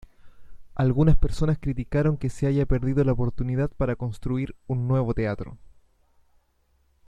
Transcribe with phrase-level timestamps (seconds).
[0.73, 5.59] Algunas personas criticaron que se haya perdido la oportunidad para construir un nuevo teatro.